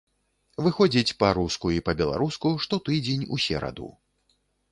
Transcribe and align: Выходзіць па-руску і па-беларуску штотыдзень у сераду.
Выходзіць 0.67 1.17
па-руску 1.23 1.73
і 1.75 1.83
па-беларуску 1.89 2.53
штотыдзень 2.65 3.27
у 3.37 3.41
сераду. 3.47 3.87